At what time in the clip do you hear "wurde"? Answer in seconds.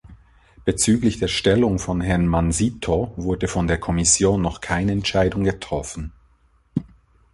3.17-3.47